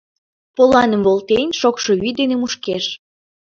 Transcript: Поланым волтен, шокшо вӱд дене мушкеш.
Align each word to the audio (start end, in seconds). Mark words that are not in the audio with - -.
Поланым 0.55 1.01
волтен, 1.07 1.47
шокшо 1.59 1.91
вӱд 2.01 2.13
дене 2.19 2.35
мушкеш. 2.37 2.85